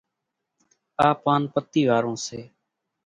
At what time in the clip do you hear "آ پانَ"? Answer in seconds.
1.07-1.41